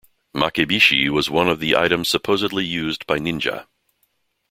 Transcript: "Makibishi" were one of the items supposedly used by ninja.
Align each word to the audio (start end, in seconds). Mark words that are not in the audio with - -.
"Makibishi" 0.35 1.11
were 1.11 1.21
one 1.31 1.47
of 1.47 1.59
the 1.59 1.75
items 1.77 2.09
supposedly 2.09 2.65
used 2.65 3.05
by 3.05 3.19
ninja. 3.19 3.67